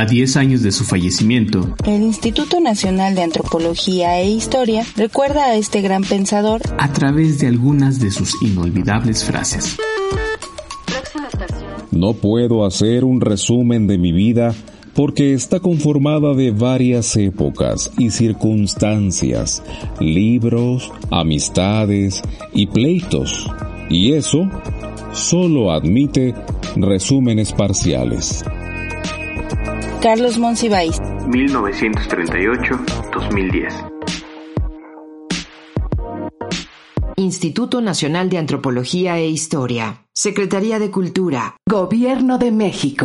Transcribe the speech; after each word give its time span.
A 0.00 0.06
10 0.06 0.38
años 0.38 0.62
de 0.62 0.72
su 0.72 0.84
fallecimiento, 0.84 1.74
el 1.84 2.00
Instituto 2.00 2.58
Nacional 2.58 3.14
de 3.14 3.20
Antropología 3.20 4.18
e 4.18 4.30
Historia 4.30 4.82
recuerda 4.96 5.44
a 5.44 5.56
este 5.56 5.82
gran 5.82 6.04
pensador 6.04 6.62
a 6.78 6.90
través 6.94 7.38
de 7.38 7.48
algunas 7.48 8.00
de 8.00 8.10
sus 8.10 8.42
inolvidables 8.42 9.22
frases. 9.22 9.76
No 11.90 12.14
puedo 12.14 12.64
hacer 12.64 13.04
un 13.04 13.20
resumen 13.20 13.86
de 13.86 13.98
mi 13.98 14.12
vida 14.12 14.54
porque 14.94 15.34
está 15.34 15.60
conformada 15.60 16.32
de 16.32 16.50
varias 16.50 17.14
épocas 17.16 17.92
y 17.98 18.08
circunstancias, 18.08 19.62
libros, 20.00 20.90
amistades 21.10 22.22
y 22.54 22.68
pleitos, 22.68 23.50
y 23.90 24.14
eso 24.14 24.48
solo 25.12 25.70
admite 25.70 26.34
resúmenes 26.74 27.52
parciales. 27.52 28.42
Carlos 30.02 30.36
Monsiváis 30.38 30.98
1938-2010 30.98 33.90
Instituto 37.18 37.82
Nacional 37.82 38.30
de 38.30 38.38
Antropología 38.38 39.18
e 39.18 39.28
Historia, 39.28 40.06
Secretaría 40.14 40.78
de 40.78 40.90
Cultura, 40.90 41.56
Gobierno 41.68 42.38
de 42.38 42.50
México. 42.50 42.96